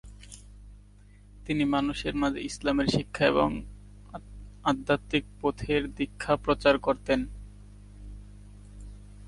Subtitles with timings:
[1.45, 3.49] তিনি মানুষের মাঝে ইসলামের শিক্ষা এবং
[4.63, 7.19] আধ্যাত্বিক পথের দীক্ষা প্রচার করতেন।